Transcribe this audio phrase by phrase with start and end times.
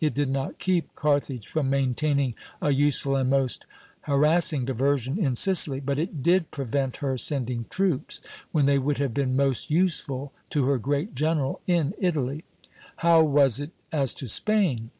[0.00, 3.64] It did not keep Carthage from maintaining a useful and most
[4.00, 8.20] harassing diversion in Sicily; but it did prevent her sending troops,
[8.50, 12.42] when they would have been most useful, to her great general in Italy.
[13.06, 14.90] How was it as to Spain?